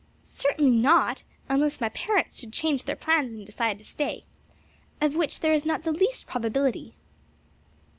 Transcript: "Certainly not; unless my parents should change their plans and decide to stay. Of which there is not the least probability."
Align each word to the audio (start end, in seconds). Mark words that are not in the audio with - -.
"Certainly 0.23 0.71
not; 0.79 1.21
unless 1.47 1.79
my 1.79 1.89
parents 1.89 2.39
should 2.39 2.51
change 2.51 2.85
their 2.85 2.95
plans 2.95 3.33
and 3.33 3.45
decide 3.45 3.77
to 3.77 3.85
stay. 3.85 4.23
Of 4.99 5.15
which 5.15 5.41
there 5.41 5.53
is 5.53 5.63
not 5.63 5.83
the 5.83 5.91
least 5.93 6.25
probability." 6.25 6.95